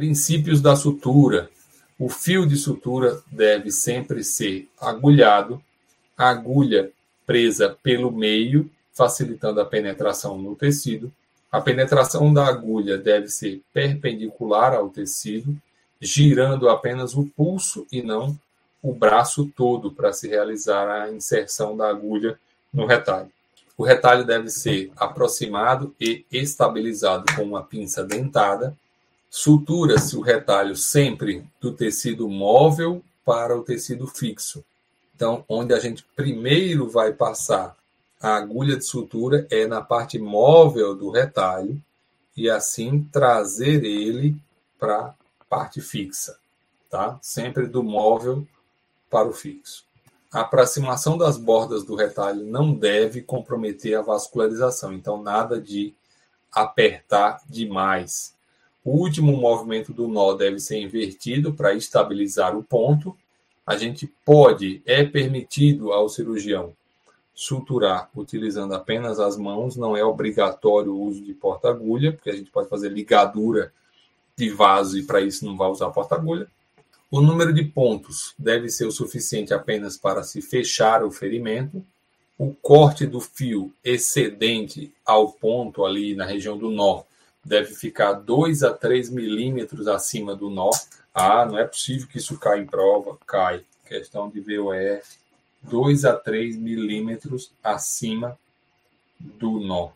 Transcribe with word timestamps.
Princípios 0.00 0.62
da 0.62 0.74
sutura. 0.74 1.50
O 1.98 2.08
fio 2.08 2.46
de 2.46 2.56
sutura 2.56 3.20
deve 3.30 3.70
sempre 3.70 4.24
ser 4.24 4.66
agulhado, 4.80 5.62
a 6.16 6.30
agulha 6.30 6.90
presa 7.26 7.76
pelo 7.82 8.10
meio, 8.10 8.70
facilitando 8.94 9.60
a 9.60 9.64
penetração 9.66 10.38
no 10.38 10.56
tecido. 10.56 11.12
A 11.52 11.60
penetração 11.60 12.32
da 12.32 12.46
agulha 12.46 12.96
deve 12.96 13.28
ser 13.28 13.60
perpendicular 13.74 14.72
ao 14.72 14.88
tecido, 14.88 15.54
girando 16.00 16.70
apenas 16.70 17.14
o 17.14 17.26
pulso 17.36 17.86
e 17.92 18.00
não 18.00 18.38
o 18.82 18.94
braço 18.94 19.52
todo 19.54 19.92
para 19.92 20.14
se 20.14 20.28
realizar 20.28 20.88
a 20.88 21.12
inserção 21.12 21.76
da 21.76 21.90
agulha 21.90 22.40
no 22.72 22.86
retalho. 22.86 23.30
O 23.76 23.84
retalho 23.84 24.24
deve 24.24 24.48
ser 24.48 24.90
aproximado 24.96 25.94
e 26.00 26.24
estabilizado 26.32 27.26
com 27.36 27.42
uma 27.42 27.62
pinça 27.62 28.02
dentada. 28.02 28.74
Sutura-se 29.30 30.16
o 30.16 30.20
retalho 30.20 30.74
sempre 30.74 31.46
do 31.60 31.72
tecido 31.72 32.28
móvel 32.28 33.02
para 33.24 33.56
o 33.56 33.62
tecido 33.62 34.08
fixo. 34.08 34.64
Então, 35.14 35.44
onde 35.48 35.72
a 35.72 35.78
gente 35.78 36.04
primeiro 36.16 36.88
vai 36.88 37.12
passar 37.12 37.76
a 38.20 38.34
agulha 38.34 38.76
de 38.76 38.84
sutura 38.84 39.46
é 39.50 39.66
na 39.66 39.80
parte 39.80 40.18
móvel 40.18 40.94
do 40.94 41.10
retalho 41.10 41.80
e 42.36 42.50
assim 42.50 43.02
trazer 43.12 43.84
ele 43.84 44.36
para 44.78 45.14
a 45.40 45.44
parte 45.48 45.80
fixa, 45.80 46.38
tá? 46.90 47.18
Sempre 47.22 47.66
do 47.66 47.82
móvel 47.82 48.46
para 49.08 49.28
o 49.28 49.32
fixo. 49.32 49.84
A 50.32 50.40
aproximação 50.40 51.16
das 51.16 51.36
bordas 51.36 51.82
do 51.82 51.94
retalho 51.94 52.44
não 52.44 52.74
deve 52.74 53.22
comprometer 53.22 53.96
a 53.96 54.02
vascularização, 54.02 54.92
então 54.92 55.22
nada 55.22 55.60
de 55.60 55.94
apertar 56.52 57.40
demais. 57.48 58.34
O 58.84 58.92
último 58.92 59.36
movimento 59.36 59.92
do 59.92 60.08
nó 60.08 60.32
deve 60.32 60.58
ser 60.58 60.80
invertido 60.80 61.52
para 61.52 61.74
estabilizar 61.74 62.56
o 62.56 62.62
ponto. 62.62 63.16
A 63.66 63.76
gente 63.76 64.10
pode, 64.24 64.82
é 64.86 65.04
permitido 65.04 65.92
ao 65.92 66.08
cirurgião 66.08 66.74
suturar 67.40 68.10
utilizando 68.14 68.74
apenas 68.74 69.18
as 69.18 69.34
mãos, 69.36 69.74
não 69.74 69.96
é 69.96 70.04
obrigatório 70.04 70.92
o 70.92 71.02
uso 71.04 71.24
de 71.24 71.32
porta-agulha, 71.32 72.12
porque 72.12 72.28
a 72.28 72.36
gente 72.36 72.50
pode 72.50 72.68
fazer 72.68 72.90
ligadura 72.90 73.72
de 74.36 74.50
vaso 74.50 74.98
e 74.98 75.02
para 75.02 75.22
isso 75.22 75.46
não 75.46 75.56
vai 75.56 75.70
usar 75.70 75.88
porta-agulha. 75.88 76.46
O 77.10 77.20
número 77.20 77.50
de 77.52 77.64
pontos 77.64 78.34
deve 78.38 78.68
ser 78.68 78.84
o 78.84 78.92
suficiente 78.92 79.54
apenas 79.54 79.96
para 79.96 80.22
se 80.22 80.42
fechar 80.42 81.02
o 81.02 81.10
ferimento. 81.10 81.82
O 82.36 82.54
corte 82.54 83.06
do 83.06 83.20
fio 83.20 83.72
excedente 83.82 84.92
ao 85.02 85.32
ponto 85.32 85.84
ali 85.84 86.14
na 86.14 86.26
região 86.26 86.58
do 86.58 86.70
nó 86.70 87.04
deve 87.44 87.74
ficar 87.74 88.12
2 88.12 88.62
a 88.62 88.72
3 88.72 89.10
milímetros 89.10 89.88
acima 89.88 90.34
do 90.34 90.50
nó. 90.50 90.70
Ah, 91.14 91.44
não 91.44 91.58
é 91.58 91.64
possível 91.64 92.06
que 92.06 92.18
isso 92.18 92.38
caia 92.38 92.60
em 92.60 92.66
prova. 92.66 93.18
Cai. 93.26 93.64
Questão 93.86 94.28
de 94.28 94.40
VOE. 94.40 95.00
2 95.62 96.04
a 96.04 96.14
3 96.14 96.56
milímetros 96.56 97.52
acima 97.62 98.38
do 99.18 99.60
nó. 99.60 99.90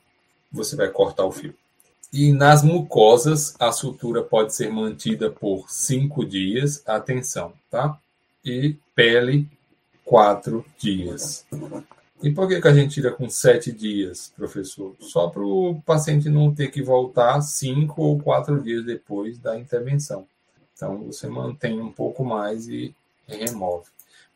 Você 0.53 0.77
vai 0.77 0.89
cortar 0.89 1.25
o 1.25 1.33
fio. 1.33 1.55
E 2.13 2.33
nas 2.33 2.63
mucosas, 2.63 3.57
a 3.59 3.73
sutura 3.73 4.23
pode 4.23 4.55
ser 4.55 4.71
mantida 4.71 5.31
por 5.31 5.69
cinco 5.69 6.25
dias, 6.25 6.81
atenção, 6.87 7.53
tá? 7.69 7.99
E 8.45 8.77
pele, 8.95 9.49
quatro 10.05 10.65
dias. 10.79 11.45
E 12.25 12.33
por 12.33 12.49
que, 12.49 12.59
que 12.59 12.69
a 12.69 12.73
gente 12.73 12.95
tira 12.95 13.13
com 13.13 13.29
sete 13.29 13.71
dias, 13.71 14.33
professor? 14.35 14.97
Só 14.99 15.29
para 15.29 15.43
o 15.43 15.83
paciente 15.85 16.31
não 16.31 16.55
ter 16.55 16.71
que 16.71 16.83
voltar 16.83 17.39
cinco 17.43 18.01
ou 18.01 18.19
quatro 18.19 18.63
dias 18.63 18.83
depois 18.83 19.37
da 19.37 19.59
intervenção. 19.59 20.27
Então, 20.73 21.05
você 21.05 21.29
mantém 21.29 21.79
um 21.79 21.93
pouco 21.93 22.25
mais 22.25 22.67
e 22.67 22.95
remove. 23.29 23.85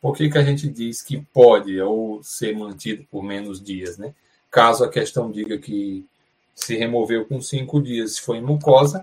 Por 0.03 0.15
que, 0.15 0.29
que 0.29 0.37
a 0.37 0.45
gente 0.45 0.69
diz 0.69 1.01
que 1.01 1.23
pode 1.33 1.81
ou 1.81 2.23
ser 2.23 2.55
mantido 2.55 3.07
por 3.11 3.23
menos 3.23 3.59
dias, 3.59 3.97
né? 3.97 4.13
Caso 4.51 4.85
a 4.85 4.91
questão 4.91 5.31
diga 5.31 5.57
que 5.57 6.05
se 6.55 6.77
removeu 6.77 7.25
com 7.25 7.41
cinco 7.41 7.81
dias 7.81 8.17
se 8.17 8.21
foi 8.21 8.37
em 8.37 8.43
mucosa, 8.43 9.03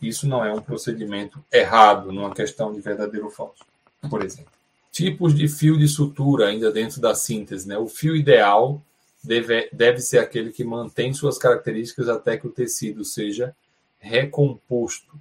isso 0.00 0.26
não 0.26 0.42
é 0.42 0.50
um 0.50 0.62
procedimento 0.62 1.44
errado 1.52 2.10
numa 2.10 2.34
questão 2.34 2.72
de 2.72 2.80
verdadeiro 2.80 3.26
ou 3.26 3.30
falso, 3.30 3.66
por 4.08 4.24
exemplo. 4.24 4.50
Tipos 4.94 5.34
de 5.34 5.48
fio 5.48 5.76
de 5.76 5.88
sutura, 5.88 6.46
ainda 6.46 6.70
dentro 6.70 7.00
da 7.00 7.16
síntese. 7.16 7.66
Né? 7.66 7.76
O 7.76 7.88
fio 7.88 8.14
ideal 8.14 8.80
deve, 9.24 9.68
deve 9.72 10.00
ser 10.00 10.18
aquele 10.20 10.52
que 10.52 10.62
mantém 10.62 11.12
suas 11.12 11.36
características 11.36 12.08
até 12.08 12.36
que 12.36 12.46
o 12.46 12.52
tecido 12.52 13.04
seja 13.04 13.56
recomposto. 13.98 15.20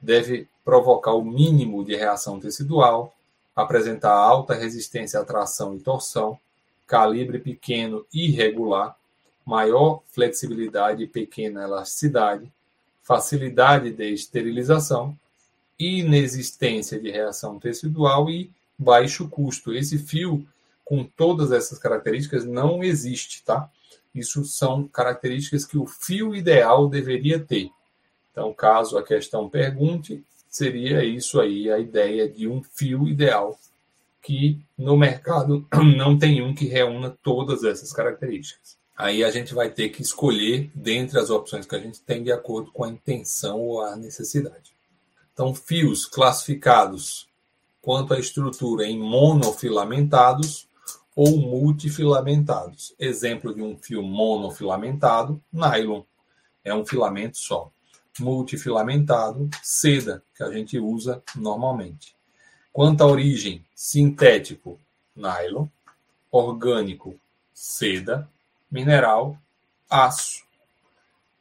Deve 0.00 0.46
provocar 0.64 1.14
o 1.14 1.24
mínimo 1.24 1.84
de 1.84 1.96
reação 1.96 2.38
tecidual, 2.38 3.12
apresentar 3.56 4.12
alta 4.12 4.54
resistência 4.54 5.18
à 5.18 5.24
tração 5.24 5.74
e 5.74 5.80
torção, 5.80 6.38
calibre 6.86 7.40
pequeno 7.40 8.06
e 8.14 8.28
irregular, 8.28 8.96
maior 9.44 10.00
flexibilidade 10.12 11.02
e 11.02 11.08
pequena 11.08 11.64
elasticidade, 11.64 12.48
facilidade 13.02 13.90
de 13.90 14.12
esterilização, 14.12 15.18
inexistência 15.76 17.00
de 17.00 17.10
reação 17.10 17.58
tecidual 17.58 18.30
e 18.30 18.48
baixo 18.78 19.28
custo. 19.28 19.74
Esse 19.74 19.98
fio, 19.98 20.46
com 20.84 21.04
todas 21.04 21.50
essas 21.52 21.78
características, 21.78 22.44
não 22.44 22.82
existe, 22.82 23.42
tá? 23.44 23.70
Isso 24.14 24.44
são 24.44 24.86
características 24.86 25.64
que 25.64 25.76
o 25.76 25.86
fio 25.86 26.34
ideal 26.34 26.88
deveria 26.88 27.38
ter. 27.38 27.70
Então, 28.32 28.52
caso 28.52 28.96
a 28.96 29.02
questão 29.02 29.48
pergunte, 29.48 30.24
seria 30.48 31.04
isso 31.04 31.40
aí 31.40 31.70
a 31.70 31.78
ideia 31.78 32.28
de 32.28 32.48
um 32.48 32.62
fio 32.62 33.06
ideal, 33.06 33.58
que 34.22 34.58
no 34.76 34.96
mercado 34.96 35.66
não 35.96 36.18
tem 36.18 36.42
um 36.42 36.54
que 36.54 36.66
reúna 36.66 37.16
todas 37.22 37.64
essas 37.64 37.92
características. 37.92 38.76
Aí 38.96 39.22
a 39.22 39.30
gente 39.30 39.54
vai 39.54 39.70
ter 39.70 39.90
que 39.90 40.02
escolher 40.02 40.70
dentre 40.74 41.18
as 41.20 41.30
opções 41.30 41.64
que 41.66 41.76
a 41.76 41.78
gente 41.78 42.00
tem 42.00 42.22
de 42.22 42.32
acordo 42.32 42.72
com 42.72 42.82
a 42.82 42.88
intenção 42.88 43.60
ou 43.60 43.80
a 43.80 43.94
necessidade. 43.94 44.72
Então, 45.32 45.54
fios 45.54 46.04
classificados 46.04 47.27
quanto 47.80 48.14
à 48.14 48.18
estrutura 48.18 48.86
em 48.86 48.98
monofilamentados 48.98 50.68
ou 51.14 51.36
multifilamentados. 51.38 52.94
Exemplo 52.98 53.54
de 53.54 53.62
um 53.62 53.76
fio 53.76 54.02
monofilamentado, 54.02 55.42
nylon. 55.52 56.02
É 56.64 56.74
um 56.74 56.86
filamento 56.86 57.38
só. 57.38 57.70
Multifilamentado, 58.20 59.48
seda, 59.62 60.22
que 60.36 60.42
a 60.42 60.50
gente 60.50 60.78
usa 60.78 61.22
normalmente. 61.34 62.14
Quanto 62.72 63.02
à 63.02 63.06
origem, 63.06 63.64
sintético, 63.74 64.78
nylon. 65.16 65.66
Orgânico, 66.30 67.18
seda 67.54 68.28
mineral, 68.70 69.38
aço. 69.88 70.44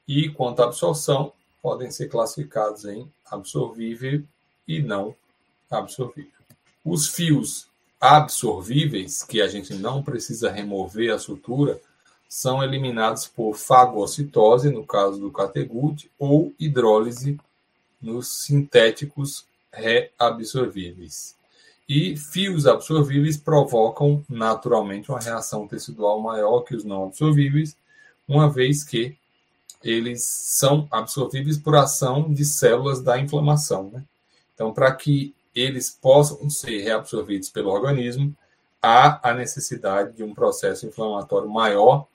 E 0.07 0.29
quanto 0.29 0.61
à 0.61 0.65
absorção, 0.65 1.33
podem 1.61 1.91
ser 1.91 2.07
classificados 2.07 2.85
em 2.85 3.11
absorvível 3.29 4.23
e 4.67 4.81
não 4.81 5.13
absorvível. 5.69 6.31
Os 6.83 7.07
fios 7.07 7.67
absorvíveis, 7.99 9.23
que 9.23 9.41
a 9.41 9.47
gente 9.47 9.73
não 9.73 10.03
precisa 10.03 10.51
remover 10.51 11.13
a 11.13 11.19
sutura, 11.19 11.79
são 12.29 12.63
eliminados 12.63 13.27
por 13.27 13.55
fagocitose, 13.55 14.69
no 14.69 14.85
caso 14.85 15.19
do 15.19 15.31
categut, 15.31 16.09
ou 16.19 16.53
hidrólise 16.59 17.39
nos 18.01 18.43
sintéticos 18.43 19.45
reabsorvíveis. 19.71 21.35
E 21.87 22.17
fios 22.17 22.67
absorvíveis 22.67 23.37
provocam 23.37 24.23
naturalmente 24.27 25.09
uma 25.09 25.19
reação 25.19 25.65
tecidual 25.67 26.19
maior 26.19 26.61
que 26.61 26.75
os 26.75 26.83
não 26.83 27.05
absorvíveis, 27.05 27.77
uma 28.27 28.49
vez 28.49 28.83
que 28.83 29.15
eles 29.81 30.23
são 30.23 30.85
absorvíveis 30.91 31.57
por 31.57 31.75
ação 31.75 32.33
de 32.33 32.43
células 32.43 33.01
da 33.01 33.17
inflamação. 33.17 33.89
Né? 33.93 34.03
Então, 34.53 34.73
para 34.73 34.93
que 34.93 35.33
eles 35.59 35.89
possam 35.89 36.49
ser 36.49 36.81
reabsorvidos 36.81 37.49
pelo 37.49 37.69
organismo, 37.69 38.35
há 38.81 39.19
a 39.27 39.33
necessidade 39.33 40.15
de 40.15 40.23
um 40.23 40.33
processo 40.33 40.85
inflamatório 40.85 41.49
maior 41.49 42.05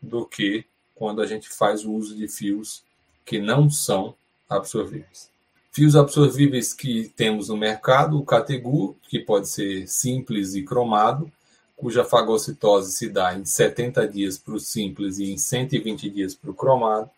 do 0.00 0.26
que 0.26 0.64
quando 0.94 1.22
a 1.22 1.26
gente 1.26 1.48
faz 1.48 1.84
o 1.84 1.92
uso 1.92 2.14
de 2.14 2.28
fios 2.28 2.84
que 3.24 3.38
não 3.38 3.70
são 3.70 4.14
absorvíveis. 4.48 5.30
Fios 5.72 5.96
absorvíveis 5.96 6.74
que 6.74 7.08
temos 7.16 7.48
no 7.48 7.56
mercado, 7.56 8.18
o 8.18 8.24
Categu, 8.24 8.96
que 9.08 9.18
pode 9.18 9.48
ser 9.48 9.88
simples 9.88 10.54
e 10.54 10.62
cromado, 10.62 11.30
cuja 11.76 12.04
fagocitose 12.04 12.92
se 12.92 13.08
dá 13.08 13.34
em 13.34 13.44
70 13.44 14.06
dias 14.08 14.36
para 14.36 14.54
o 14.54 14.60
simples 14.60 15.18
e 15.18 15.32
em 15.32 15.38
120 15.38 16.10
dias 16.10 16.34
para 16.34 16.50
o 16.50 16.54
cromado, 16.54 17.08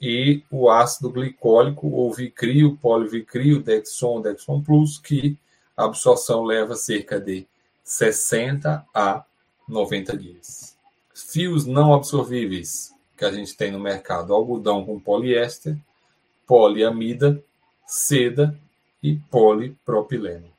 e 0.00 0.42
o 0.50 0.70
ácido 0.70 1.10
glicólico 1.10 1.88
ou 1.88 2.12
vicrio, 2.12 2.76
polivicrio, 2.76 3.62
Dexon, 3.62 4.20
Dexon 4.20 4.62
Plus, 4.62 4.98
que 4.98 5.36
a 5.76 5.84
absorção 5.84 6.44
leva 6.44 6.76
cerca 6.76 7.20
de 7.20 7.46
60 7.82 8.84
a 8.94 9.24
90 9.68 10.16
dias. 10.16 10.76
Fios 11.14 11.64
não 11.64 11.94
absorvíveis 11.94 12.92
que 13.16 13.24
a 13.24 13.32
gente 13.32 13.56
tem 13.56 13.70
no 13.70 13.78
mercado, 13.78 14.34
algodão 14.34 14.84
com 14.84 14.98
poliéster, 14.98 15.76
poliamida, 16.46 17.42
seda 17.86 18.58
e 19.02 19.16
polipropileno. 19.30 20.53